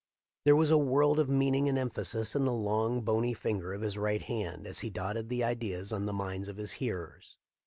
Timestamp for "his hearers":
6.57-7.37